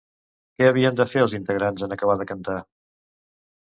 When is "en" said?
1.91-1.97